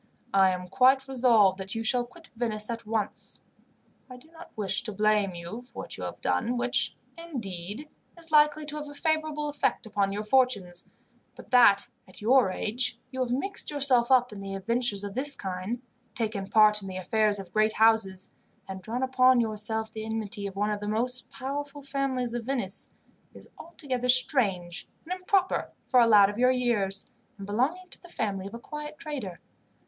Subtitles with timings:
[0.33, 3.39] "I am quite resolved that you shall quit Venice at once.
[4.09, 8.31] I do not wish to blame you for what you have done, which, indeed, is
[8.31, 10.85] likely to have a favourable effect upon your fortunes;
[11.35, 15.83] but that, at your age, you have mixed yourself up in adventures of this kind,
[16.15, 18.31] taken part in the affairs of great houses,
[18.67, 22.89] and drawn upon yourself the enmity of one of the most powerful families of Venice,
[23.35, 27.07] is altogether strange and improper for a lad of your years,
[27.37, 29.39] and belonging to the family of a quiet trader.